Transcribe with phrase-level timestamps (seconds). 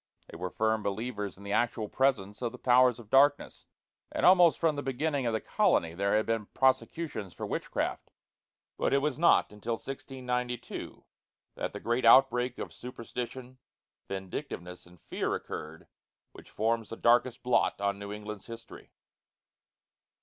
[0.31, 3.67] They were firm believers in the actual presence of the powers of darkness,
[4.11, 8.09] and almost from the beginning of the colony there had been prosecutions for witchcraft.
[8.79, 11.03] But it was not until 1692
[11.53, 13.59] that the great outbreak of superstition,
[14.07, 15.85] vindictiveness, and fear occurred,
[16.31, 18.89] which forms the darkest blot on New England's history.